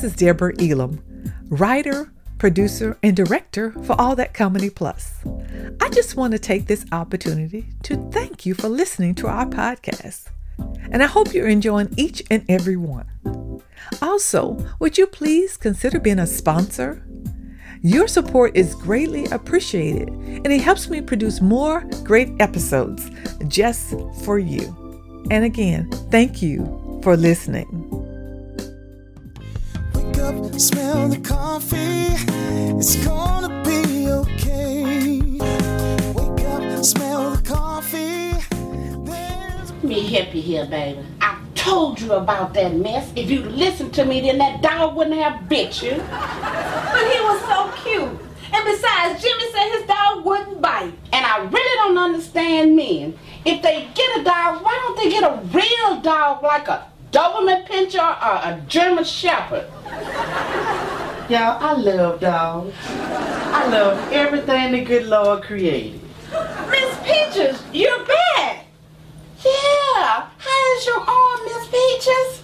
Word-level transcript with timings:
This 0.00 0.12
is 0.12 0.18
Deborah 0.18 0.54
Elam, 0.58 1.02
writer, 1.50 2.10
producer, 2.38 2.96
and 3.02 3.14
director 3.14 3.72
for 3.84 4.00
All 4.00 4.16
That 4.16 4.32
Comedy 4.32 4.70
Plus. 4.70 5.22
I 5.78 5.90
just 5.90 6.16
want 6.16 6.32
to 6.32 6.38
take 6.38 6.64
this 6.64 6.86
opportunity 6.90 7.66
to 7.82 7.96
thank 8.10 8.46
you 8.46 8.54
for 8.54 8.70
listening 8.70 9.14
to 9.16 9.26
our 9.26 9.44
podcast, 9.44 10.28
and 10.90 11.02
I 11.02 11.06
hope 11.06 11.34
you're 11.34 11.48
enjoying 11.48 11.92
each 11.98 12.22
and 12.30 12.46
every 12.48 12.78
one. 12.78 13.10
Also, 14.00 14.56
would 14.78 14.96
you 14.96 15.06
please 15.06 15.58
consider 15.58 16.00
being 16.00 16.18
a 16.18 16.26
sponsor? 16.26 17.04
Your 17.82 18.08
support 18.08 18.56
is 18.56 18.74
greatly 18.76 19.26
appreciated, 19.26 20.08
and 20.08 20.46
it 20.46 20.62
helps 20.62 20.88
me 20.88 21.02
produce 21.02 21.42
more 21.42 21.84
great 22.04 22.30
episodes 22.40 23.10
just 23.48 23.94
for 24.24 24.38
you. 24.38 25.26
And 25.30 25.44
again, 25.44 25.90
thank 26.10 26.40
you 26.40 27.00
for 27.02 27.18
listening. 27.18 27.99
Wake 30.50 30.56
up, 30.56 30.60
smell 30.60 31.08
the 31.08 31.20
coffee. 31.20 32.08
It's 32.76 32.96
gonna 33.06 33.62
be 33.62 34.08
okay. 34.10 35.20
Wake 36.12 36.44
up, 36.46 36.84
smell 36.84 37.30
the 37.30 37.42
coffee. 37.46 38.32
There's 39.04 39.72
Me 39.84 40.12
happy 40.12 40.40
here, 40.40 40.66
baby. 40.66 41.06
I 41.20 41.38
told 41.54 42.00
you 42.00 42.14
about 42.14 42.52
that 42.54 42.74
mess. 42.74 43.12
If 43.14 43.30
you'd 43.30 43.46
listened 43.46 43.94
to 43.94 44.04
me, 44.04 44.22
then 44.22 44.38
that 44.38 44.60
dog 44.60 44.96
wouldn't 44.96 45.20
have 45.20 45.48
bit 45.48 45.80
you. 45.84 45.92
But 45.92 47.04
he 47.12 47.20
was 47.20 47.40
so 47.42 47.70
cute. 47.84 48.20
And 48.52 48.64
besides, 48.64 49.22
Jimmy 49.22 49.52
said 49.52 49.70
his 49.78 49.86
dog 49.86 50.24
wouldn't 50.24 50.60
bite. 50.60 50.94
And 51.12 51.24
I 51.24 51.44
really 51.44 51.76
don't 51.76 51.96
understand 51.96 52.74
men. 52.74 53.16
If 53.44 53.62
they 53.62 53.88
get 53.94 54.20
a 54.20 54.24
dog, 54.24 54.64
why 54.64 54.76
don't 54.82 54.96
they 54.96 55.10
get 55.10 55.22
a 55.22 55.40
real 55.52 56.00
dog 56.00 56.42
like 56.42 56.66
a 56.66 56.89
Doberman 57.10 57.66
Pinscher 57.66 57.98
or 57.98 58.52
a 58.52 58.60
German 58.68 59.04
Shepherd? 59.04 59.68
Y'all, 61.28 61.58
I 61.60 61.74
love 61.74 62.20
dogs. 62.20 62.74
I 62.88 63.66
love 63.68 64.12
everything 64.12 64.72
the 64.72 64.84
good 64.84 65.06
Lord 65.06 65.42
created. 65.42 66.00
Miss 66.68 66.98
Peaches, 67.02 67.62
you're 67.72 68.04
back. 68.04 68.66
Yeah. 69.44 70.28
How's 70.38 70.86
your 70.86 71.00
arm, 71.00 71.40
Miss 71.44 71.66
Peaches? 71.68 72.42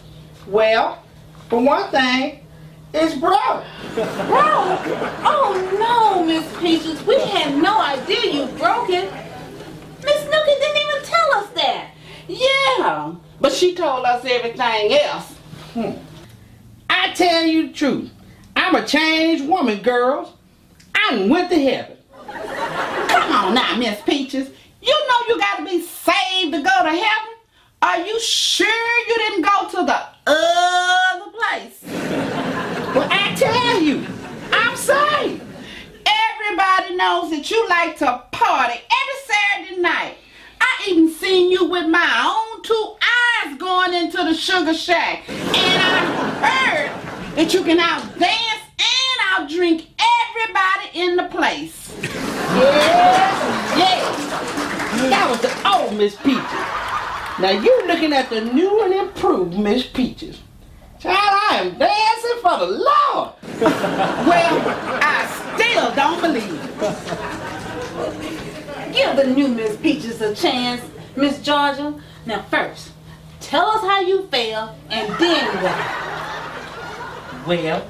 Well, 0.48 1.03
for 1.48 1.62
one 1.62 1.91
thing, 1.91 2.44
it's 2.92 3.14
broke. 3.14 3.64
Bro! 3.94 4.78
Oh 5.25 5.77
no, 5.78 6.25
Miss 6.25 6.44
Peaches. 6.59 7.05
We 7.06 7.20
had 7.20 7.55
no 7.56 7.81
idea 7.81 8.33
you 8.33 8.47
broke 8.59 8.91
it. 8.91 9.12
Miss 10.05 10.25
Nookie 10.25 10.59
didn't 10.59 10.83
even 10.83 11.03
tell 11.05 11.34
us 11.34 11.48
that. 11.55 11.91
Yeah. 12.29 13.15
But 13.41 13.53
she 13.53 13.75
told 13.75 14.05
us 14.05 14.25
everything 14.25 14.93
else. 14.93 15.33
Hmm. 15.75 15.93
I 16.89 17.13
tell 17.13 17.45
you 17.45 17.69
the 17.69 17.73
truth. 17.73 18.11
I'm 18.55 18.75
a 18.75 18.87
changed 18.87 19.47
woman, 19.47 19.83
girls. 19.83 20.33
I 20.95 21.11
done 21.11 21.29
went 21.29 21.51
to 21.51 21.61
heaven. 21.63 21.97
Come 23.09 23.33
on 23.33 23.55
now, 23.55 23.77
Miss 23.77 24.01
Peaches. 24.03 24.51
You 24.81 24.93
know 25.09 25.21
you 25.29 25.39
gotta 25.39 25.65
be 25.65 25.81
saved 25.83 26.53
to 26.53 26.63
go 26.63 26.83
to 26.83 26.91
heaven. 26.91 27.35
Are 27.83 27.99
you 28.01 28.19
sure 28.21 28.67
you 29.09 29.15
didn't 29.17 29.43
go 29.43 29.69
to 29.71 29.87
the 29.87 30.01
other 30.27 31.31
place? 31.33 31.83
Well, 32.97 33.07
I 33.13 33.35
tell 33.35 33.83
you, 33.83 34.07
I'm 34.53 34.75
saved. 34.75 35.43
Everybody 36.07 36.97
knows 36.97 37.31
that 37.31 37.51
you 37.51 37.69
like 37.69 37.99
to 37.99 38.23
party 38.33 38.73
every 38.73 39.21
Saturday 39.27 39.83
night. 39.83 40.17
I 40.87 40.91
even 40.91 41.09
seen 41.11 41.51
you 41.51 41.65
with 41.65 41.89
my 41.89 42.06
own 42.31 42.62
two 42.62 42.95
eyes 43.03 43.56
going 43.59 43.92
into 43.92 44.19
the 44.19 44.34
sugar 44.34 44.73
shack. 44.73 45.28
And 45.28 45.83
I 45.83 45.98
heard 46.47 46.93
that 47.34 47.53
you 47.53 47.65
can 47.65 47.81
out 47.81 48.03
dance 48.19 48.62
and 48.78 49.19
out 49.33 49.49
drink 49.50 49.88
everybody 49.99 50.91
in 50.94 51.16
the 51.16 51.25
place. 51.25 51.93
Yes, 52.03 53.34
yes. 53.77 54.16
That 55.11 55.28
was 55.28 55.41
the 55.41 55.50
old 55.69 55.97
Miss 55.97 56.15
Peaches. 56.16 56.62
Now 57.41 57.50
you 57.50 57.82
looking 57.88 58.12
at 58.12 58.31
the 58.31 58.43
new 58.43 58.82
and 58.84 58.94
improved 58.94 59.59
Miss 59.59 59.84
Peaches. 59.87 60.38
Child, 61.00 61.41
I 61.50 61.56
am 61.62 61.77
dancing 61.78 62.38
for 62.43 62.59
the 62.59 62.66
Lord. 62.66 63.32
Well, 64.27 64.61
I 65.03 65.27
still 65.56 65.91
don't 65.94 66.21
believe. 66.21 66.61
Give 68.97 69.15
the 69.15 69.27
new 69.27 69.49
Miss 69.49 69.77
Peaches 69.77 70.23
a 70.23 70.34
chance, 70.34 70.81
Miss 71.17 71.43
Georgia. 71.43 71.93
Now 72.25 72.41
first, 72.45 72.93
tell 73.41 73.67
us 73.67 73.83
how 73.83 74.01
you 74.01 74.27
feel 74.29 74.75
and 74.89 75.12
then 75.19 75.47
what? 75.62 77.47
Well, 77.47 77.87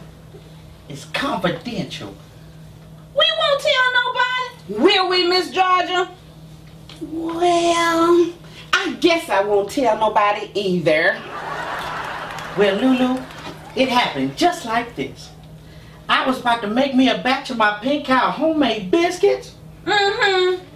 it's 0.89 1.05
confidential. 1.05 2.13
We 3.17 3.25
won't 3.39 3.63
tell 3.63 3.93
nobody. 3.95 4.83
Will 4.83 5.09
we, 5.09 5.29
Miss 5.29 5.51
Georgia? 5.51 6.11
Well, 7.01 8.33
I 8.73 8.97
guess 9.01 9.29
I 9.29 9.45
won't 9.45 9.71
tell 9.71 9.97
nobody 10.01 10.51
either. 10.55 11.23
Well, 12.59 12.81
Lulu, 12.81 13.23
it 13.77 13.89
happened 13.91 14.37
just 14.37 14.65
like 14.65 14.97
this. 14.97 15.31
I 16.09 16.27
was 16.27 16.41
about 16.41 16.63
to 16.63 16.69
make 16.69 16.97
me 16.97 17.09
a 17.09 17.19
batch 17.19 17.51
of 17.51 17.59
my 17.59 17.79
pink 17.81 18.07
cow 18.07 18.33
homemade 18.33 18.91
biscuits. 18.91 19.55
Mm-hmm. 19.85 20.76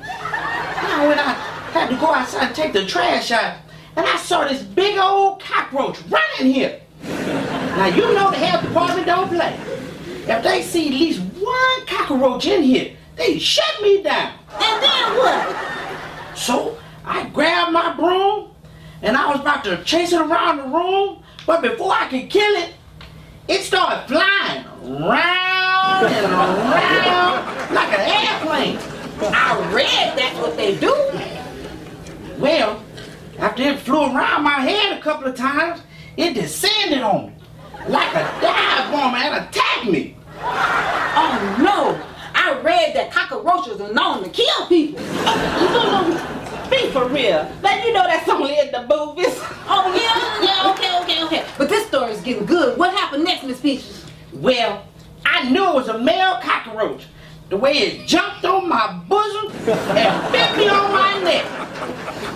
Now, 0.83 1.09
when 1.09 1.19
I 1.19 1.33
had 1.73 1.89
to 1.91 1.97
go 1.97 2.13
outside 2.13 2.47
and 2.49 2.55
take 2.55 2.73
the 2.73 2.87
trash 2.87 3.31
out, 3.31 3.59
and 3.97 4.07
I 4.07 4.17
saw 4.17 4.47
this 4.47 4.63
big 4.63 4.99
old 4.99 5.41
cockroach 5.41 6.01
running 6.09 6.53
here. 6.53 6.81
Now, 7.03 7.87
you 7.87 8.03
know 8.15 8.31
the 8.31 8.37
health 8.37 8.63
department 8.63 9.07
don't 9.07 9.29
play. 9.29 9.59
If 10.27 10.43
they 10.43 10.63
see 10.63 10.89
at 10.89 10.95
least 10.95 11.21
one 11.21 11.87
cockroach 11.87 12.47
in 12.47 12.63
here, 12.63 12.97
they 13.17 13.39
shut 13.39 13.83
me 13.83 14.03
down. 14.03 14.33
And 14.53 14.83
then 14.83 15.17
what? 15.17 16.37
So 16.37 16.79
I 17.05 17.29
grabbed 17.29 17.73
my 17.73 17.95
broom 17.95 18.51
and 19.03 19.17
I 19.17 19.31
was 19.31 19.41
about 19.41 19.65
to 19.65 19.83
chase 19.85 20.13
it 20.13 20.21
around 20.21 20.59
the 20.59 20.65
room, 20.65 21.23
but 21.47 21.63
before 21.63 21.93
I 21.93 22.09
could 22.09 22.29
kill 22.31 22.55
it, 22.63 22.75
it 23.49 23.63
started 23.63 24.07
flying 24.07 24.65
round 25.03 26.07
and 26.07 26.33
around 26.33 27.75
like 27.75 27.99
an 27.99 28.79
airplane. 28.79 29.00
I 29.23 29.73
read 29.73 30.19
that's 30.19 30.39
what 30.39 30.57
they 30.57 30.77
do. 30.79 30.95
Well, 32.39 32.83
after 33.39 33.63
it 33.63 33.79
flew 33.81 34.03
around 34.03 34.43
my 34.43 34.61
head 34.61 34.99
a 34.99 35.03
couple 35.03 35.29
of 35.29 35.37
times, 35.37 35.83
it 36.17 36.35
descended 36.35 37.03
on 37.03 37.27
me 37.27 37.33
like 37.89 38.15
a 38.15 38.23
dive 38.41 38.91
bomber 38.91 39.19
and 39.19 39.45
attacked 39.47 39.87
me. 39.87 40.17
Oh 40.43 41.57
no! 41.61 42.01
I 42.35 42.59
read 42.61 42.95
that 42.95 43.11
cockroaches 43.13 43.81
are 43.81 43.93
known 43.93 44.25
to 44.25 44.31
kill 44.31 44.67
people. 44.69 45.03
Lulu, 45.03 46.19
be 46.71 46.91
for 46.91 47.07
real. 47.09 47.51
Now 47.63 47.85
you 47.85 47.93
know 47.93 48.05
that's 48.05 48.29
only 48.29 48.59
in 48.59 48.71
the 48.71 48.81
movies. 48.83 49.39
Oh 49.69 49.93
yeah, 49.95 50.43
yeah, 50.45 50.71
okay, 50.73 50.99
okay, 51.03 51.25
okay. 51.25 51.53
But 51.59 51.69
this 51.69 51.87
story 51.89 52.13
is 52.13 52.21
getting 52.23 52.47
good. 52.47 52.79
What 52.79 52.95
happened 52.95 53.25
next, 53.25 53.45
Miss 53.45 53.61
Peaches? 53.61 54.07
Well, 54.33 54.87
I 55.27 55.51
knew 55.51 55.69
it 55.69 55.75
was 55.75 55.89
a 55.89 55.99
male 55.99 56.39
cockroach. 56.41 57.07
The 57.51 57.57
way 57.57 57.73
it 57.73 58.07
jumped 58.07 58.45
on 58.45 58.69
my 58.69 58.93
bosom 59.09 59.51
and 59.51 60.33
bit 60.33 60.57
me 60.57 60.69
on 60.69 60.93
my 60.93 61.21
neck. 61.21 61.45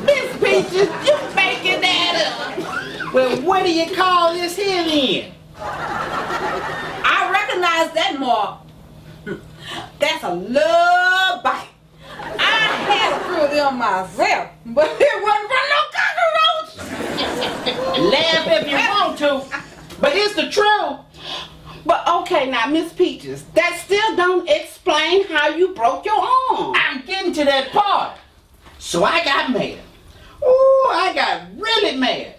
Miss 0.04 0.36
Peaches, 0.42 0.88
you 1.06 1.16
making 1.36 1.80
that 1.82 2.34
up. 2.34 3.14
Well, 3.14 3.41
what 3.42 3.64
do 3.64 3.72
you 3.72 3.94
call 3.94 4.32
this 4.34 4.56
here 4.56 4.82
then? 4.82 5.32
I 5.56 7.30
recognize 7.30 7.92
that 7.94 8.16
mark. 8.19 8.62
That's 10.00 10.24
a 10.24 10.34
love 10.34 11.44
bite. 11.44 11.69
I 12.20 12.58
had 12.91 13.12
of 13.44 13.50
them 13.53 13.78
myself, 13.78 14.50
but 14.66 14.97
it 14.98 15.22
wasn't 15.22 15.48
from 15.53 15.66
no 15.71 15.80
cockroach. 15.94 16.71
Laugh 18.00 18.47
if 18.48 18.68
you 18.68 18.77
want 18.77 19.18
to, 19.18 19.44
but 20.00 20.12
it's 20.16 20.34
the 20.34 20.50
truth. 20.50 21.03
But 21.86 22.09
okay 22.09 22.51
now, 22.51 22.66
Miss 22.66 22.92
Peaches, 22.92 23.45
that 23.54 23.81
still 23.84 24.16
don't 24.16 24.48
explain 24.48 25.27
how 25.27 25.48
you 25.48 25.75
broke 25.75 26.07
your 26.07 26.15
arm. 26.15 26.72
I'm 26.75 27.04
getting 27.04 27.33
to 27.34 27.45
that 27.45 27.71
part. 27.71 28.16
So 28.78 29.04
I 29.04 29.22
got 29.25 29.53
mad. 29.53 29.78
Ooh, 30.42 30.89
I 30.91 31.13
got 31.15 31.42
really 31.59 31.97
mad. 31.97 32.34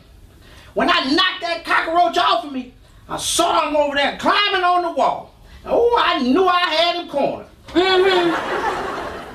When 0.73 0.89
I 0.89 1.11
knocked 1.11 1.41
that 1.41 1.63
cockroach 1.63 2.17
off 2.17 2.45
of 2.45 2.51
me, 2.51 2.73
I 3.07 3.17
saw 3.17 3.67
him 3.67 3.75
over 3.75 3.95
there 3.95 4.17
climbing 4.17 4.63
on 4.63 4.81
the 4.81 4.91
wall. 4.91 5.33
Oh, 5.63 6.03
I 6.03 6.21
knew 6.21 6.47
I 6.47 6.59
had 6.59 6.95
him 6.95 7.09
cornered. 7.09 7.47
Mm-hmm. 7.67 9.25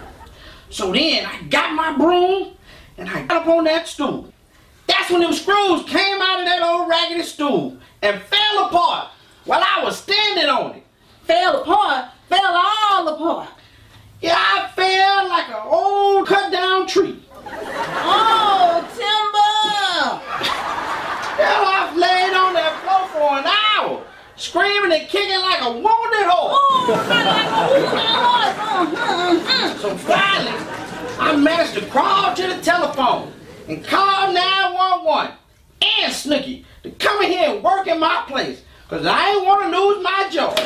So 0.71 0.93
then 0.93 1.27
I 1.27 1.43
got 1.45 1.75
my 1.75 1.97
broom 1.97 2.53
and 2.99 3.09
I 3.09 3.23
got 3.23 3.43
up 3.43 3.49
on 3.49 3.65
that 3.65 3.89
stool. 3.89 4.33
That's 4.87 5.11
when 5.11 5.21
them 5.21 5.33
screws 5.33 5.85
came 5.85 6.21
out 6.21 6.41
of 6.41 6.47
that 6.47 6.63
old 6.63 6.89
raggedy 6.89 7.23
stool 7.23 7.79
and 8.03 8.21
fell 8.23 8.67
apart 8.67 9.11
while 9.51 9.65
I 9.67 9.83
was 9.83 9.99
standing 9.99 10.49
on 10.49 10.77
it. 10.77 10.85
Fell 11.25 11.63
apart, 11.63 12.13
fell 12.29 12.55
all 12.55 13.09
apart. 13.09 13.49
Yeah, 14.23 14.37
I 14.39 14.71
fell 14.77 15.29
like 15.29 15.49
an 15.49 15.63
old 15.65 16.29
cut 16.29 16.53
down 16.53 16.87
tree. 16.87 17.21
Oh, 17.35 18.79
Timber! 18.95 20.23
Hell, 21.43 21.65
I've 21.67 21.97
laid 21.97 22.33
on 22.33 22.55
that 22.55 22.79
floor 22.85 23.09
for 23.09 23.39
an 23.41 23.47
hour, 23.67 24.05
screaming 24.37 24.93
and 24.93 25.09
kicking 25.09 25.41
like 25.41 25.63
a 25.63 25.73
wounded 25.73 26.27
horse. 26.31 26.57
Oh, 26.57 26.95
like 27.11 27.51
a 27.51 27.67
wounded 27.73 27.99
horse. 27.99 28.55
Uh, 28.57 28.95
uh, 29.03 29.75
uh. 29.75 29.79
So 29.79 29.97
finally, 29.97 30.55
I 31.19 31.35
managed 31.35 31.75
to 31.75 31.87
crawl 31.87 32.37
to 32.37 32.47
the 32.47 32.63
telephone 32.63 33.33
and 33.67 33.85
call 33.85 34.33
911 34.33 35.35
and 35.83 36.13
Snooky 36.13 36.65
to 36.85 36.93
come 36.93 37.21
in 37.23 37.33
here 37.33 37.51
and 37.51 37.65
work 37.65 37.89
in 37.89 37.99
my 37.99 38.23
place. 38.29 38.63
Cause 38.91 39.07
I 39.07 39.31
ain't 39.31 39.47
wanna 39.47 39.79
lose 39.79 40.03
my 40.03 40.29
job. 40.33 40.59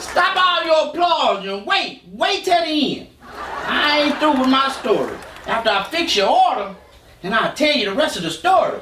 Stop 0.00 0.36
all 0.36 0.64
your 0.64 0.88
applause 0.88 1.46
and 1.46 1.64
wait, 1.64 2.02
wait 2.10 2.44
till 2.44 2.60
the 2.64 2.98
end. 2.98 3.08
I 3.32 4.00
ain't 4.00 4.18
through 4.18 4.40
with 4.40 4.48
my 4.48 4.68
story. 4.72 5.16
After 5.46 5.70
I 5.70 5.84
fix 5.84 6.16
your 6.16 6.28
order, 6.28 6.74
then 7.22 7.32
I'll 7.32 7.54
tell 7.54 7.76
you 7.76 7.90
the 7.90 7.94
rest 7.94 8.16
of 8.16 8.24
the 8.24 8.30
story. 8.30 8.80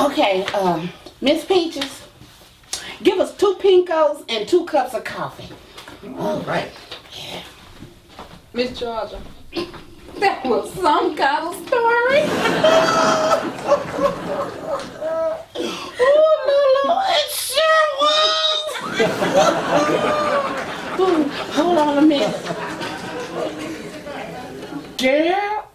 Okay, 0.00 0.44
um, 0.54 0.90
Miss 1.20 1.44
Peaches, 1.44 2.02
give 3.04 3.20
us 3.20 3.36
two 3.36 3.54
pinkos 3.60 4.24
and 4.28 4.48
two 4.48 4.64
cups 4.64 4.92
of 4.92 5.04
coffee. 5.04 5.54
All 6.18 6.40
right. 6.40 6.72
Yeah. 7.16 7.42
Miss 8.54 8.76
Georgia, 8.76 9.20
that 10.20 10.44
was 10.44 10.72
some 10.74 11.16
kind 11.16 11.48
of 11.48 11.54
story. 11.66 12.22
Oh, 16.02 16.36
Lulu, 16.46 17.00
it 17.08 17.30
sure 17.30 17.88
was. 18.00 18.62
Ooh, 21.00 21.24
hold 21.52 21.78
on 21.78 21.98
a 21.98 22.02
minute. 22.02 22.36
Girl, 24.98 25.68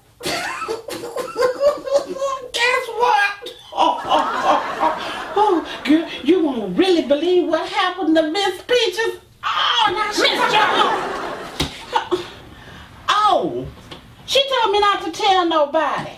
guess 2.53 2.85
what? 2.99 3.49
Oh, 3.73 3.99
oh, 4.05 4.25
oh, 4.45 4.93
oh, 5.35 5.55
girl, 5.83 6.07
you 6.23 6.39
won't 6.43 6.77
really 6.77 7.01
believe 7.01 7.47
what 7.47 7.67
happened 7.67 8.15
to 8.15 8.21
Miss 8.31 8.61
Peaches. 8.61 9.19
Oh, 9.43 9.91
now 9.91 10.11
she's 10.11 10.39
Jones. 10.53 11.13
Oh, 13.09 13.65
she 14.27 14.41
told 14.47 14.71
me 14.71 14.79
not 14.79 15.03
to 15.03 15.11
tell 15.11 15.45
nobody. 15.65 16.11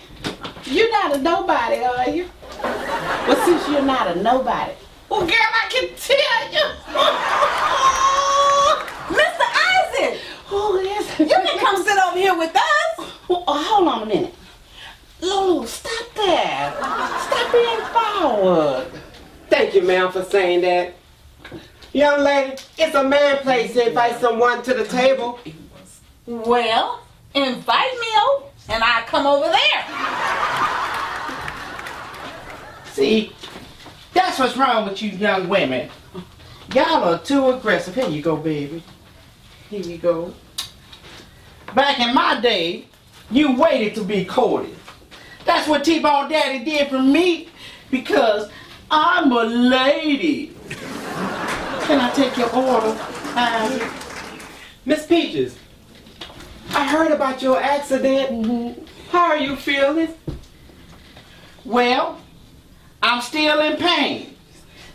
You're 0.64 0.90
not 0.90 1.14
a 1.16 1.18
nobody, 1.18 1.82
are 1.82 2.10
you? 2.10 2.28
Well, 2.62 3.46
since 3.46 3.66
you're 3.68 3.80
not 3.82 4.14
a 4.14 4.22
nobody, 4.22 4.72
well, 5.08 5.20
girl, 5.20 5.30
I 5.30 5.66
can 5.70 5.88
tell 5.96 6.52
you. 6.52 6.64
Mr. 9.16 9.46
Isaac, 9.72 10.20
Who 10.48 10.76
is 10.76 11.18
you 11.18 11.26
can 11.26 11.58
come 11.58 11.82
sit 11.82 11.96
over 11.98 12.18
here 12.18 12.36
with 12.36 12.54
us. 12.54 12.98
Oh, 13.30 13.44
oh, 13.48 13.62
hold 13.62 13.88
on 13.88 14.02
a 14.02 14.06
minute. 14.06 14.34
Lulu, 15.22 15.66
stop 15.66 16.14
that. 16.16 16.76
Stop 17.26 17.52
being 17.52 17.80
forward. 17.94 18.86
Thank 19.48 19.74
you, 19.74 19.82
ma'am, 19.82 20.12
for 20.12 20.24
saying 20.24 20.60
that. 20.60 20.94
Young 21.94 22.20
lady, 22.20 22.56
it's 22.76 22.94
a 22.94 23.02
man 23.02 23.38
place 23.38 23.72
to 23.72 23.88
invite 23.88 24.20
someone 24.20 24.62
to 24.62 24.74
the 24.74 24.84
table. 24.84 25.38
Well, 26.26 27.00
invite 27.34 27.98
me 27.98 28.06
over 28.22 28.47
and 28.68 28.84
I 28.84 29.02
come 29.06 29.26
over 29.26 29.46
there. 29.46 29.84
See, 32.92 33.32
that's 34.12 34.38
what's 34.38 34.56
wrong 34.56 34.88
with 34.88 35.02
you 35.02 35.10
young 35.10 35.48
women. 35.48 35.90
Y'all 36.74 37.04
are 37.04 37.18
too 37.18 37.50
aggressive. 37.50 37.94
Here 37.94 38.08
you 38.08 38.20
go, 38.22 38.36
baby. 38.36 38.82
Here 39.70 39.80
you 39.80 39.98
go. 39.98 40.34
Back 41.74 42.00
in 42.00 42.14
my 42.14 42.40
day, 42.40 42.86
you 43.30 43.56
waited 43.56 43.94
to 43.94 44.04
be 44.04 44.24
courted. 44.24 44.74
That's 45.44 45.68
what 45.68 45.84
T-Bone 45.84 46.30
Daddy 46.30 46.64
did 46.64 46.88
for 46.88 47.02
me 47.02 47.48
because 47.90 48.50
I'm 48.90 49.32
a 49.32 49.44
lady. 49.44 50.54
Can 51.82 52.00
I 52.00 52.10
take 52.14 52.36
your 52.36 52.54
order? 52.54 52.96
Uh, 53.34 53.92
Miss 54.84 55.06
Peaches, 55.06 55.58
I 56.74 56.86
heard 56.88 57.12
about 57.12 57.42
your 57.42 57.60
accident. 57.60 58.30
Mm-hmm. 58.30 58.84
How 59.10 59.30
are 59.30 59.38
you 59.38 59.56
feeling? 59.56 60.14
Well, 61.64 62.20
I'm 63.02 63.22
still 63.22 63.60
in 63.60 63.76
pain. 63.76 64.36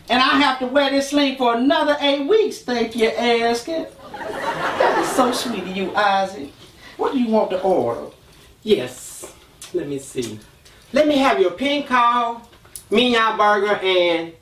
And 0.10 0.22
I 0.22 0.38
have 0.42 0.60
to 0.60 0.68
wear 0.68 0.90
this 0.90 1.10
sling 1.10 1.38
for 1.38 1.56
another 1.56 1.96
eight 2.02 2.28
weeks, 2.28 2.60
thank 2.60 2.96
you, 2.96 3.10
asking. 3.10 3.88
That 4.14 5.00
is 5.00 5.10
so 5.16 5.32
sweet 5.32 5.64
of 5.64 5.76
you, 5.76 5.96
Isaac. 5.96 6.52
What 6.98 7.14
do 7.14 7.20
you 7.20 7.30
want 7.30 7.50
to 7.52 7.62
order? 7.62 8.12
Yes. 8.64 9.34
Let 9.74 9.88
me 9.88 10.00
see. 10.00 10.40
Let 10.92 11.08
me 11.08 11.18
have 11.18 11.40
your 11.40 11.52
pink 11.52 11.88
cow, 11.88 12.42
mignon 12.92 13.38
burger, 13.38 13.80
and 13.82 14.34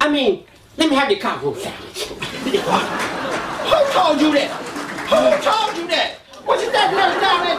I 0.00 0.08
mean, 0.08 0.44
let 0.76 0.88
me 0.88 0.96
have 0.96 1.10
your 1.10 1.20
cockroach 1.20 1.58
sandwich. 1.58 2.04
Who 2.06 3.92
told 3.92 4.20
you 4.20 4.32
that? 4.32 4.50
Who 5.10 5.42
told 5.44 5.76
you 5.76 5.86
that? 5.88 6.18
Was 6.46 6.62
it 6.62 6.72
that 6.72 6.92
nurse 6.92 7.20
down 7.20 7.46
at 7.46 7.58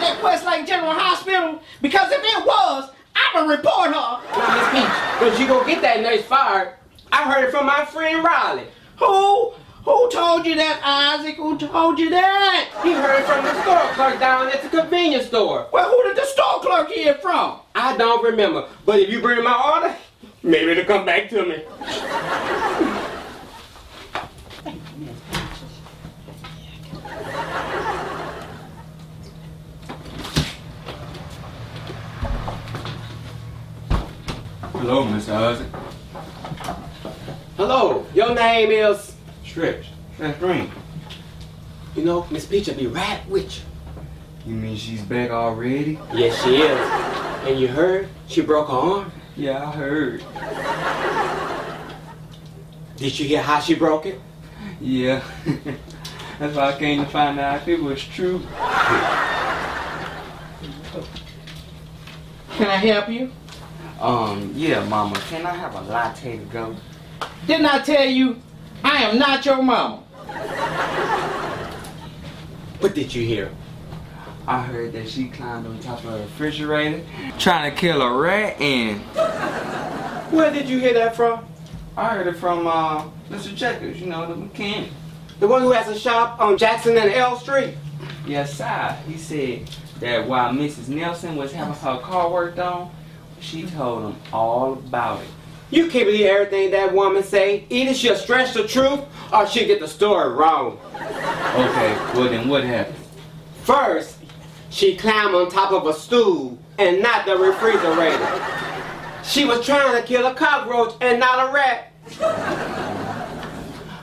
General 0.65 0.93
Hospital? 0.93 1.61
Because 1.81 2.11
if 2.11 2.21
it 2.23 2.45
was, 2.45 2.91
I'ma 3.15 3.47
report 3.47 3.87
her. 3.87 3.93
Now, 3.93 4.71
Miss 4.73 5.29
Peach, 5.31 5.39
you 5.39 5.47
go 5.47 5.65
get 5.65 5.81
that 5.81 6.01
nurse 6.01 6.23
fired, 6.23 6.75
I 7.11 7.31
heard 7.31 7.45
it 7.45 7.51
from 7.51 7.65
my 7.65 7.85
friend 7.85 8.23
Riley. 8.23 8.65
Who? 8.97 9.53
Who 9.85 10.09
told 10.11 10.45
you 10.45 10.55
that, 10.55 10.81
Isaac? 10.83 11.37
Who 11.37 11.57
told 11.57 11.97
you 11.99 12.09
that? 12.11 12.69
He 12.83 12.91
heard 12.91 13.21
it 13.21 13.25
from 13.25 13.43
the 13.43 13.61
store 13.63 13.93
clerk 13.93 14.19
down 14.19 14.49
at 14.49 14.61
the 14.61 14.69
convenience 14.69 15.27
store. 15.27 15.67
Well, 15.71 15.89
who 15.89 16.03
did 16.07 16.17
the 16.17 16.25
store 16.25 16.59
clerk 16.61 16.89
hear 16.89 17.15
from? 17.15 17.59
I 17.73 17.97
don't 17.97 18.23
remember, 18.23 18.67
but 18.85 18.99
if 18.99 19.09
you 19.09 19.21
bring 19.21 19.43
my 19.43 19.73
order, 19.73 19.95
maybe 20.43 20.71
it'll 20.71 20.85
come 20.85 21.05
back 21.05 21.29
to 21.29 21.45
me. 21.45 21.63
Hello, 34.79 35.03
Mr. 35.03 35.33
Isaac. 35.33 35.67
Hello, 37.57 38.05
your 38.13 38.33
name 38.33 38.71
is. 38.71 39.13
Stretch. 39.43 39.89
Stretch 40.13 40.39
Green. 40.39 40.71
You 41.97 42.05
know, 42.05 42.25
Miss 42.31 42.45
Peach 42.45 42.69
will 42.69 42.75
be 42.75 42.87
right 42.87 43.19
with 43.27 43.57
you. 43.57 43.63
You 44.45 44.55
mean 44.55 44.77
she's 44.77 45.01
back 45.01 45.31
already? 45.31 45.99
Yes, 46.13 46.41
she 46.41 46.61
is. 46.61 46.79
And 47.45 47.59
you 47.59 47.67
heard 47.67 48.07
she 48.29 48.39
broke 48.39 48.69
her 48.69 48.73
arm? 48.73 49.11
Yeah, 49.35 49.67
I 49.67 49.71
heard. 49.73 50.23
Did 52.95 53.19
you 53.19 53.27
hear 53.27 53.41
how 53.41 53.59
she 53.59 53.75
broke 53.75 54.05
it? 54.05 54.21
Yeah. 54.79 55.21
That's 56.39 56.55
why 56.55 56.73
I 56.73 56.79
came 56.79 57.03
to 57.03 57.09
find 57.11 57.37
out 57.37 57.63
if 57.63 57.67
it 57.67 57.83
was 57.83 58.01
true. 58.01 58.39
Can 62.55 62.67
I 62.67 62.77
help 62.77 63.09
you? 63.09 63.33
Um, 63.99 64.53
yeah, 64.55 64.83
Mama. 64.85 65.17
Can 65.29 65.45
I 65.45 65.53
have 65.53 65.75
a 65.75 65.81
latte 65.81 66.37
to 66.37 66.45
go? 66.45 66.75
Didn't 67.47 67.65
I 67.65 67.79
tell 67.79 68.05
you 68.05 68.37
I 68.83 69.03
am 69.03 69.19
not 69.19 69.45
your 69.45 69.61
mama? 69.61 69.97
What 72.79 72.95
did 72.95 73.13
you 73.13 73.25
hear? 73.25 73.51
I 74.47 74.61
heard 74.61 74.93
that 74.93 75.09
she 75.09 75.27
climbed 75.27 75.67
on 75.67 75.79
top 75.79 76.03
of 76.05 76.13
a 76.13 76.19
refrigerator 76.21 77.03
trying 77.37 77.69
to 77.69 77.77
kill 77.77 78.01
a 78.01 78.17
rat 78.17 78.59
and 78.61 79.01
Where 80.31 80.51
did 80.51 80.69
you 80.69 80.79
hear 80.79 80.93
that 80.93 81.15
from? 81.15 81.45
I 81.97 82.09
heard 82.15 82.27
it 82.27 82.37
from 82.37 82.67
uh 82.67 83.03
Mr. 83.29 83.55
Checkers, 83.55 83.99
you 83.99 84.07
know, 84.07 84.27
the 84.27 84.35
mechanic. 84.35 84.89
The 85.39 85.47
one 85.47 85.61
who 85.61 85.71
has 85.71 85.87
a 85.89 85.99
shop 85.99 86.39
on 86.39 86.57
Jackson 86.57 86.97
and 86.97 87.11
L 87.11 87.37
Street. 87.37 87.75
Yes, 88.25 88.57
sir. 88.57 88.97
He 89.07 89.17
said 89.17 89.69
that 89.99 90.27
while 90.27 90.51
Mrs. 90.53 90.87
Nelson 90.87 91.35
was 91.35 91.51
having 91.51 91.73
her 91.73 91.99
car 91.99 92.31
worked 92.31 92.59
on, 92.59 92.91
she 93.39 93.63
told 93.63 94.03
him 94.03 94.15
all 94.31 94.73
about 94.73 95.21
it. 95.21 95.27
You 95.71 95.87
can't 95.87 96.05
believe 96.05 96.25
everything 96.25 96.71
that 96.71 96.93
woman 96.93 97.23
say. 97.23 97.65
Either 97.69 97.93
she'll 97.93 98.15
stretch 98.15 98.53
the 98.53 98.67
truth 98.67 99.01
or 99.31 99.47
she'll 99.47 99.67
get 99.67 99.79
the 99.79 99.87
story 99.87 100.33
wrong. 100.33 100.79
Okay, 100.95 101.93
well 102.15 102.29
then 102.29 102.49
what 102.49 102.63
happened? 102.63 102.95
First, 103.63 104.17
she 104.71 104.95
climbed 104.95 105.35
on 105.35 105.49
top 105.49 105.71
of 105.71 105.85
a 105.85 105.93
stool 105.93 106.57
and 106.79 107.03
not 107.03 107.25
the 107.25 107.37
refrigerator. 107.37 108.45
She 109.23 109.45
was 109.45 109.63
trying 109.65 109.99
to 109.99 110.07
kill 110.07 110.25
a 110.25 110.33
cockroach 110.33 110.95
and 111.01 111.19
not 111.19 111.49
a 111.49 111.51
rat. 111.51 111.91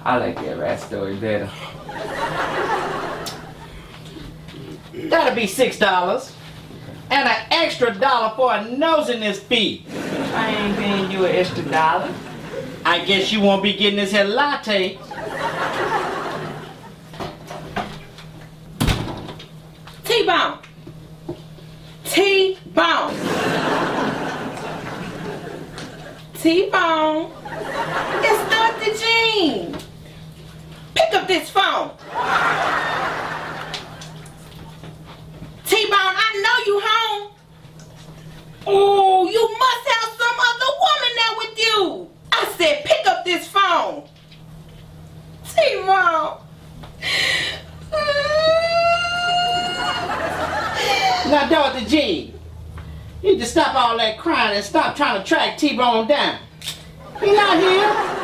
I 0.04 0.18
like 0.18 0.36
that 0.36 0.58
rat 0.58 0.78
story 0.78 1.16
better. 1.16 1.50
That'll 5.08 5.34
be 5.34 5.48
six 5.48 5.78
dollars. 5.78 6.32
And 7.10 7.28
an 7.28 7.46
extra 7.50 7.94
dollar 7.94 8.34
for 8.34 8.52
a 8.52 8.58
nosiness 8.64 9.36
fee. 9.36 9.84
I 10.34 10.54
ain't 10.54 10.76
paying 10.76 11.10
you 11.10 11.24
an 11.24 11.34
extra 11.34 11.62
dollar. 11.64 12.12
I 12.84 13.04
guess 13.04 13.32
you 13.32 13.40
won't 13.40 13.62
be 13.62 13.72
getting 13.72 13.96
this 13.96 14.12
here 14.12 14.24
latte. 14.24 14.98
T-Bone. 20.04 20.58
T-Bone. 22.04 23.14
T-Bone. 26.34 27.32
It's 28.22 28.50
Dr. 28.50 28.92
Jean. 29.04 29.76
Pick 30.94 31.14
up 31.14 31.26
this 31.26 31.50
phone. 31.50 31.90
you 36.66 36.80
home? 36.82 37.32
Oh, 38.66 39.30
you 39.30 39.48
must 39.58 39.88
have 39.94 40.10
some 40.18 40.36
other 40.50 40.70
woman 40.82 41.12
there 41.16 41.34
with 41.38 41.58
you. 41.58 42.10
I 42.32 42.52
said, 42.58 42.84
pick 42.84 43.06
up 43.06 43.24
this 43.24 43.46
phone. 43.46 44.08
See, 45.44 45.82
Mom. 45.86 46.38
now, 51.30 51.48
Dr. 51.48 51.84
G, 51.86 52.34
you 53.22 53.32
need 53.32 53.38
to 53.38 53.46
stop 53.46 53.74
all 53.74 53.96
that 53.96 54.18
crying 54.18 54.56
and 54.56 54.64
stop 54.64 54.96
trying 54.96 55.22
to 55.22 55.26
track 55.26 55.58
T-Bone 55.58 56.08
down. 56.08 56.38
He 57.20 57.32
not 57.32 57.58
here. 57.58 58.16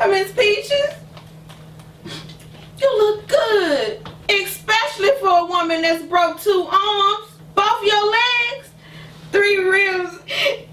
I'm 0.00 0.12
in 0.12 0.26
woman 5.64 5.80
that's 5.80 6.02
broke 6.04 6.38
two 6.42 6.68
arms, 6.70 7.26
both 7.54 7.82
your 7.82 8.10
legs, 8.10 8.68
three 9.32 9.64
ribs, 9.64 10.18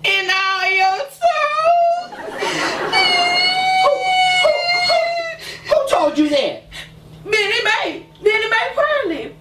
and 0.03 0.29
all 0.29 0.69
your 0.69 0.97
toes. 1.07 2.19
Who 5.69 5.89
told 5.89 6.17
you 6.17 6.27
that? 6.27 6.63
Benny 7.23 7.63
Mae. 7.63 8.05
Benny 8.21 8.49
Mae 8.49 8.75
Pearlie. 8.75 9.35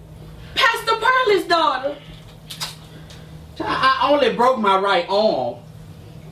Pastor 0.54 0.94
Pearlie's 0.94 1.46
daughter. 1.48 1.96
I, 3.58 3.98
I 4.02 4.10
only 4.12 4.32
broke 4.36 4.60
my 4.60 4.78
right 4.78 5.06
arm. 5.08 5.56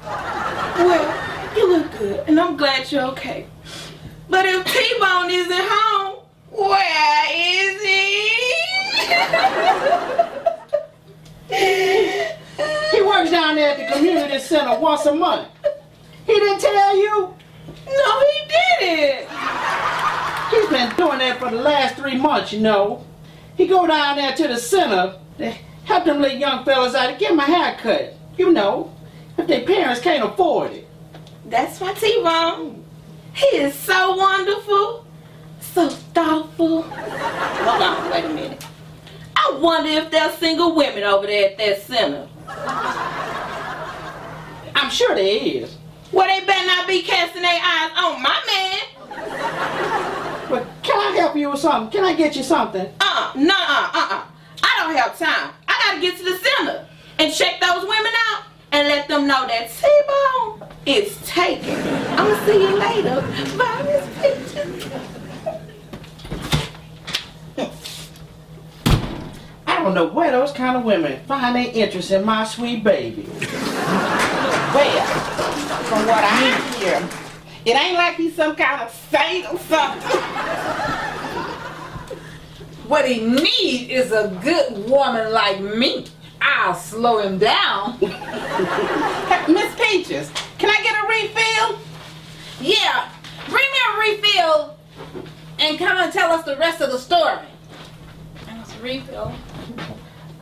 Well, 0.05 1.57
you 1.57 1.69
look 1.77 1.91
good, 1.99 2.29
and 2.29 2.39
I'm 2.39 2.57
glad 2.57 2.93
you're 2.93 3.07
okay. 3.07 3.49
But 4.31 4.47
if 4.47 4.65
T-Bone 4.65 5.29
isn't 5.29 5.53
home, 5.53 6.21
where 6.53 7.25
is 7.35 7.83
he? 7.83 8.19
He 12.93 13.03
works 13.03 13.31
down 13.31 13.57
there 13.57 13.71
at 13.71 13.79
the 13.79 13.87
community 13.99 14.39
center 14.39 14.79
once 14.79 15.05
a 15.07 15.15
month. 15.15 15.49
He 16.25 16.35
didn't 16.35 16.61
tell 16.61 16.97
you? 16.97 17.35
No, 17.87 18.21
he 18.21 18.49
didn't. 18.49 19.29
He's 20.51 20.69
been 20.69 20.95
doing 20.97 21.19
that 21.19 21.39
for 21.39 21.51
the 21.51 21.57
last 21.57 21.97
three 21.97 22.17
months, 22.17 22.53
you 22.53 22.61
know. 22.61 23.05
He 23.57 23.67
go 23.67 23.87
down 23.87 24.17
there 24.17 24.35
to 24.37 24.49
the 24.49 24.57
center 24.57 25.19
to 25.39 25.51
help 25.85 26.05
them 26.05 26.21
little 26.21 26.39
young 26.39 26.65
fellas 26.65 26.95
out 26.95 27.11
to 27.11 27.19
get 27.19 27.31
them 27.31 27.39
hair 27.41 27.77
cut. 27.81 28.15
You 28.37 28.53
know, 28.53 28.95
if 29.37 29.49
their 29.49 29.65
parents 29.65 30.01
can't 30.01 30.23
afford 30.25 30.73
it. 30.73 30.87
That's 31.47 31.81
my 31.81 31.93
T-Bone. 31.95 32.85
He 33.35 33.57
is 33.57 33.75
so 33.75 34.17
wonderful, 34.17 35.07
so 35.61 35.89
thoughtful. 35.89 36.83
Hold 36.83 37.83
on, 37.83 38.11
wait 38.13 38.25
a 38.25 38.29
minute. 38.29 38.65
I 39.35 39.59
wonder 39.61 39.91
if 39.91 40.11
there's 40.11 40.35
single 40.35 40.77
women 40.77 41.03
over 41.03 41.27
there 41.27 41.51
at 41.51 41.59
that 41.59 41.83
center. 41.83 42.29
I'm 44.79 44.91
sure 44.91 45.13
there 45.15 45.25
is. 45.45 45.77
Well, 46.13 46.27
they 46.29 46.47
better 46.47 46.67
not 46.67 46.87
be 46.87 47.03
casting 47.03 47.43
their 47.43 47.61
eyes 47.61 47.91
on 47.97 48.23
my 48.23 48.41
man. 48.47 48.79
But 50.49 50.67
can 50.85 50.97
I 50.99 51.17
help 51.19 51.37
you 51.37 51.51
with 51.51 51.59
something? 51.59 51.91
Can 51.91 52.05
I 52.05 52.15
get 52.15 52.37
you 52.37 52.45
something? 52.45 52.87
Uh, 53.01 53.33
nah, 53.35 53.55
uh, 53.55 53.91
uh. 53.93 54.23
I 54.63 54.77
don't 54.79 54.95
have 54.95 55.19
time. 55.19 55.51
I 55.67 55.75
gotta 55.85 56.01
get 56.01 56.17
to 56.19 56.25
the 56.25 56.39
center 56.39 56.87
and 57.19 57.35
check 57.35 57.61
those 57.61 57.83
women 57.83 58.13
out 58.31 58.45
and 58.71 58.87
let 58.87 59.09
them 59.09 59.27
know 59.27 59.47
that 59.49 59.69
T-Bone 59.69 60.69
is 60.87 61.21
taken. 61.27 61.75
I'ma 62.17 62.47
see 62.47 62.63
you 62.63 62.79
later. 62.79 63.21
Bye, 63.59 63.83
Miss 63.83 64.07
Peaches. 64.55 64.93
I 69.67 69.83
don't 69.83 69.95
know 69.95 70.07
where 70.07 70.31
those 70.31 70.53
kind 70.53 70.77
of 70.77 70.85
women 70.85 71.21
find 71.27 71.57
their 71.57 71.71
interest 71.75 72.13
in 72.13 72.25
my 72.25 72.45
sweet 72.45 72.85
baby. 72.85 73.29
Well, 74.75 75.07
from 75.85 76.07
what 76.07 76.23
I 76.23 76.51
hear, 76.79 77.09
it 77.65 77.75
ain't 77.75 77.95
like 77.95 78.17
he's 78.17 78.35
some 78.35 78.55
kind 78.55 78.83
of 78.83 78.91
saint 79.11 79.47
or 79.51 79.59
something. 79.61 80.21
What 82.87 83.09
he 83.09 83.25
needs 83.25 83.91
is 83.91 84.13
a 84.13 84.29
good 84.43 84.89
woman 84.89 85.33
like 85.33 85.61
me. 85.61 86.07
I'll 86.41 86.75
slow 86.75 87.19
him 87.19 87.39
down. 87.39 87.99
Miss 88.01 89.75
Peaches, 89.75 90.31
can 90.59 90.71
I 90.71 90.83
get 90.83 90.95
a 90.97 91.07
refill? 91.09 91.79
Yeah, 92.61 93.09
bring 93.49 93.65
me 93.73 93.79
a 93.89 93.99
refill 93.99 94.77
and 95.59 95.79
come 95.79 95.97
and 95.97 96.13
tell 96.13 96.31
us 96.31 96.45
the 96.45 96.57
rest 96.57 96.81
of 96.83 96.91
the 96.93 96.99
story. 96.99 97.47
That's 98.47 98.75
a 98.75 98.79
refill. 98.81 99.33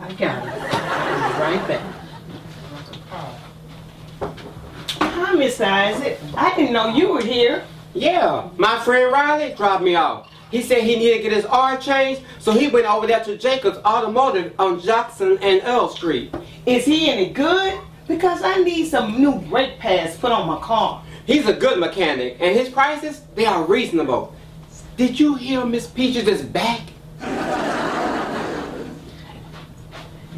I 0.00 0.12
got 0.14 0.47
it. 0.47 0.50
Right 1.40 1.68
back. 1.68 2.06
Hi, 5.19 5.33
Miss 5.33 5.59
Isaac. 5.63 6.19
I 6.37 6.55
didn't 6.55 6.75
know 6.75 6.95
you 6.95 7.09
were 7.09 7.23
here. 7.23 7.65
Yeah, 7.95 8.51
my 8.59 8.79
friend 8.81 9.11
Riley 9.11 9.55
dropped 9.55 9.83
me 9.83 9.95
off. 9.95 10.31
He 10.51 10.61
said 10.61 10.83
he 10.83 10.95
needed 10.97 11.17
to 11.17 11.23
get 11.23 11.33
his 11.33 11.47
oil 11.47 11.79
changed, 11.79 12.21
so 12.39 12.53
he 12.53 12.69
went 12.69 12.85
over 12.85 13.07
there 13.07 13.25
to 13.25 13.39
Jacobs 13.39 13.79
Automotive 13.79 14.53
on 14.59 14.79
Jackson 14.79 15.39
and 15.41 15.63
Earl 15.65 15.89
Street. 15.89 16.35
Is 16.67 16.85
he 16.85 17.09
any 17.09 17.31
good? 17.31 17.81
Because 18.07 18.43
I 18.43 18.57
need 18.57 18.89
some 18.89 19.19
new 19.19 19.33
brake 19.33 19.79
pads 19.79 20.19
put 20.19 20.33
on 20.33 20.47
my 20.47 20.61
car. 20.61 21.03
He's 21.25 21.49
a 21.49 21.55
good 21.55 21.81
mechanic, 21.81 22.37
and 22.39 22.55
his 22.55 22.69
prices, 22.69 23.23
they 23.35 23.47
are 23.47 23.65
reasonable. 23.65 24.37
Did 24.99 25.19
you 25.19 25.37
hear 25.37 25.65
Miss 25.65 25.87
Peaches 25.87 26.29
is 26.29 26.43
back? 26.43 26.83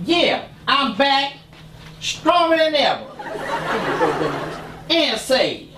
Yeah, 0.05 0.47
I'm 0.67 0.97
back, 0.97 1.35
stronger 2.01 2.57
than 2.57 2.75
ever. 2.77 4.55
And 4.91 5.21
saved. 5.21 5.71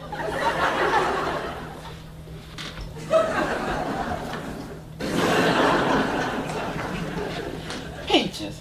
Peaches. 8.06 8.60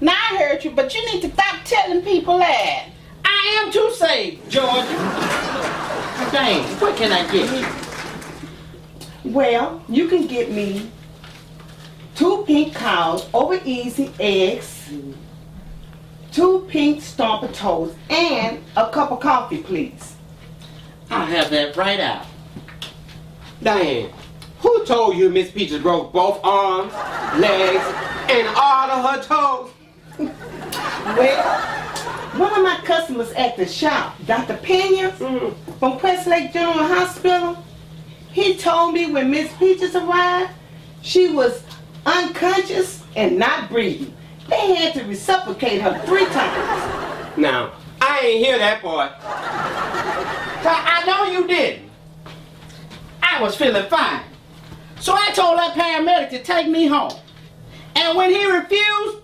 Now 0.00 0.12
I 0.12 0.36
heard 0.38 0.64
you, 0.64 0.70
but 0.70 0.94
you 0.94 1.04
need 1.12 1.20
to 1.22 1.30
stop 1.32 1.56
telling 1.64 2.02
people 2.02 2.38
that. 2.38 2.86
I 3.24 3.62
am 3.62 3.72
too 3.72 3.90
saved, 3.94 4.50
Georgia. 4.50 4.86
Dang, 6.32 6.62
what 6.80 6.96
can 6.96 7.12
I 7.12 7.30
get 7.30 7.50
you? 9.24 9.32
Well, 9.32 9.82
you 9.88 10.08
can 10.08 10.26
get 10.26 10.50
me 10.50 10.90
two 12.14 12.44
pink 12.46 12.74
cows 12.74 13.28
over 13.34 13.60
easy 13.64 14.12
eggs, 14.18 14.90
two 16.40 16.64
pink 16.68 17.02
stomper 17.02 17.52
toes, 17.52 17.94
and 18.08 18.64
a 18.74 18.90
cup 18.90 19.12
of 19.12 19.20
coffee, 19.20 19.58
please. 19.58 20.16
I'll 21.10 21.26
have 21.26 21.50
that 21.50 21.76
right 21.76 22.00
out. 22.00 22.24
Diane, 23.62 24.10
who 24.60 24.86
told 24.86 25.18
you 25.18 25.28
Miss 25.28 25.50
Peaches 25.50 25.82
broke 25.82 26.14
both 26.14 26.40
arms, 26.42 26.94
legs, 27.38 27.84
and 28.30 28.48
all 28.56 28.90
of 28.90 29.10
her 29.10 29.22
toes? 29.22 29.70
Well, 31.00 31.60
one 32.38 32.54
of 32.54 32.62
my 32.62 32.78
customers 32.84 33.32
at 33.32 33.56
the 33.56 33.66
shop, 33.66 34.14
Dr. 34.26 34.56
Pena 34.58 35.10
mm. 35.12 35.54
from 35.78 35.98
Questlake 35.98 36.52
General 36.52 36.86
Hospital, 36.86 37.64
he 38.30 38.54
told 38.56 38.94
me 38.94 39.10
when 39.10 39.30
Miss 39.30 39.50
Peaches 39.54 39.96
arrived, 39.96 40.52
she 41.00 41.30
was 41.30 41.64
unconscious 42.04 43.02
and 43.16 43.38
not 43.38 43.70
breathing. 43.70 44.14
They 44.48 44.74
had 44.74 44.94
to 44.94 45.04
resuscitate 45.04 45.80
her 45.80 45.98
three 46.06 46.26
times. 46.26 47.36
Now, 47.36 47.72
I 48.00 48.20
ain't 48.20 48.44
hear 48.44 48.58
that 48.58 48.82
part. 48.82 49.12
I 50.64 51.04
know 51.06 51.24
you 51.30 51.46
didn't. 51.46 51.90
I 53.22 53.40
was 53.40 53.56
feeling 53.56 53.88
fine. 53.88 54.22
So 55.00 55.14
I 55.14 55.30
told 55.32 55.58
that 55.58 55.74
paramedic 55.74 56.30
to 56.30 56.42
take 56.42 56.68
me 56.68 56.86
home. 56.86 57.12
And 57.96 58.16
when 58.16 58.30
he 58.30 58.44
refused, 58.44 59.18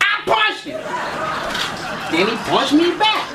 I 0.00 0.22
punched 0.24 0.64
him. 0.64 0.80
Then 2.10 2.26
he 2.28 2.36
punched 2.50 2.72
me 2.72 2.98
back. 2.98 3.28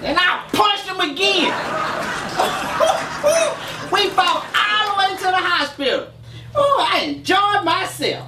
Then 0.00 0.16
I 0.18 0.46
punched 0.52 0.86
him 0.86 1.00
again. 1.00 1.52
we 3.92 4.08
fought 4.10 4.46
all 4.54 4.92
the 4.92 4.98
way 4.98 5.16
to 5.16 5.24
the 5.24 5.36
hospital. 5.36 6.08
Oh, 6.54 6.88
I 6.92 7.00
enjoyed 7.00 7.64
myself. 7.64 8.26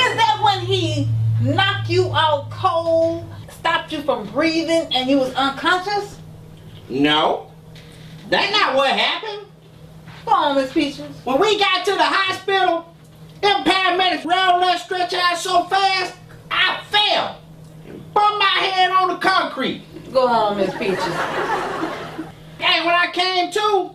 Is 0.00 0.16
that 0.16 0.40
when 0.42 0.60
he 0.60 1.08
knocked 1.42 1.90
you 1.90 2.10
out 2.14 2.50
cold, 2.50 3.26
stopped 3.50 3.92
you 3.92 4.02
from 4.02 4.26
breathing, 4.32 4.88
and 4.94 5.10
you 5.10 5.18
was 5.18 5.34
unconscious? 5.34 6.18
No, 6.88 7.50
that's 8.28 8.50
not 8.52 8.74
what 8.74 8.90
happened. 8.90 9.46
Go 10.24 10.32
on, 10.32 10.56
Miss 10.56 10.72
Peaches. 10.72 11.16
When 11.24 11.38
we 11.40 11.58
got 11.58 11.84
to 11.84 11.92
the 11.92 12.02
hospital, 12.02 12.94
them 13.42 13.64
paramedics 13.64 14.24
rolled 14.24 14.62
that 14.62 14.80
stretcher 14.84 15.18
out 15.18 15.38
so 15.38 15.64
fast, 15.64 16.16
I 16.50 16.80
fell. 16.90 17.40
and 17.86 18.14
Bumped 18.14 18.38
my 18.38 18.44
head 18.46 18.90
on 18.90 19.08
the 19.08 19.16
concrete. 19.16 19.82
Go 20.12 20.26
on, 20.26 20.56
Miss 20.56 20.72
Peaches. 20.76 20.98
And 22.62 22.84
when 22.84 22.94
I 22.94 23.10
came 23.12 23.50
to, 23.52 23.90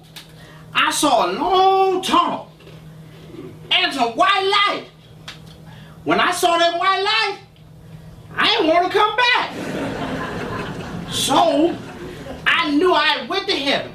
I 0.74 0.92
saw 0.92 1.26
a 1.26 1.34
long 1.34 2.02
tunnel 2.02 2.52
and 3.72 3.94
some 3.94 4.12
white 4.16 4.68
light. 4.68 4.88
When 6.06 6.20
I 6.20 6.32
saw 6.32 6.58
that 6.58 6.80
white 6.80 7.02
light, 7.02 7.40
I 8.36 8.48
didn't 8.48 8.68
want 8.68 8.92
to 8.92 8.98
come 8.98 9.16
back. 9.16 9.52
So 11.12 11.76
I 12.46 12.70
knew 12.76 12.94
I 12.94 13.26
went 13.28 13.48
to 13.48 13.56
heaven. 13.56 13.92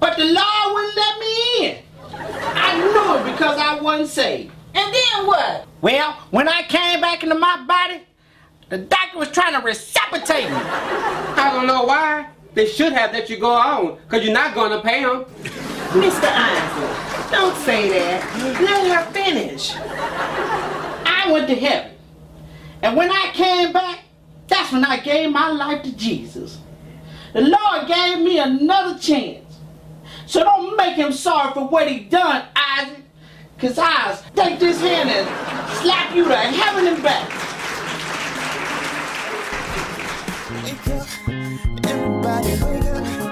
But 0.00 0.16
the 0.16 0.24
Lord 0.24 0.72
wouldn't 0.72 0.96
let 0.96 1.18
me 1.18 1.66
in. 1.66 1.78
I 2.16 2.78
knew 2.78 3.16
it 3.18 3.32
because 3.32 3.58
I 3.58 3.78
wasn't 3.80 4.08
saved. 4.08 4.52
And 4.74 4.94
then 4.94 5.26
what? 5.26 5.66
Well, 5.82 6.12
when 6.30 6.48
I 6.48 6.62
came 6.62 7.02
back 7.02 7.22
into 7.22 7.34
my 7.34 7.62
body, 7.66 8.00
the 8.70 8.78
doctor 8.78 9.18
was 9.18 9.30
trying 9.30 9.52
to 9.52 9.60
resuscitate 9.60 10.48
me. 10.48 10.56
I 10.56 11.50
don't 11.52 11.66
know 11.66 11.84
why. 11.84 12.28
They 12.54 12.66
should 12.66 12.92
have 12.92 13.12
let 13.12 13.28
you 13.28 13.36
go 13.38 13.50
on, 13.52 13.96
because 13.96 14.24
you're 14.24 14.32
not 14.32 14.54
going 14.54 14.70
to 14.70 14.80
pay 14.80 15.02
them. 15.02 15.24
Mr. 15.94 16.30
Isaac, 16.32 17.30
don't 17.30 17.56
say 17.58 17.88
that. 17.90 18.22
Let 18.60 18.86
her 18.96 19.12
finish. 19.12 19.74
I 21.24 21.32
went 21.32 21.48
to 21.48 21.54
heaven. 21.54 21.92
And 22.82 22.96
when 22.96 23.10
I 23.10 23.30
came 23.32 23.72
back, 23.72 24.00
that's 24.46 24.72
when 24.72 24.84
I 24.84 24.98
gave 24.98 25.30
my 25.30 25.48
life 25.48 25.82
to 25.84 25.96
Jesus. 25.96 26.58
The 27.32 27.40
Lord 27.40 27.88
gave 27.88 28.18
me 28.18 28.38
another 28.38 28.98
chance. 28.98 29.58
So 30.26 30.44
don't 30.44 30.76
make 30.76 30.96
him 30.96 31.12
sorry 31.12 31.54
for 31.54 31.66
what 31.66 31.90
he 31.90 32.00
done, 32.00 32.44
Isaac. 32.54 32.98
Cause 33.58 33.78
I'll 33.78 34.22
take 34.34 34.58
this 34.58 34.80
hand 34.80 35.08
and 35.08 35.26
slap 35.78 36.14
you 36.14 36.24
to 36.24 36.36
heaven 36.36 36.88
and 36.88 37.02
back. 37.02 37.30
Everybody 41.86 43.23